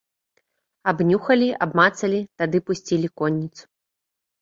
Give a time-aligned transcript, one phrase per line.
[0.91, 3.63] Абнюхалі, абмацалі, тады пусцілі конніцу.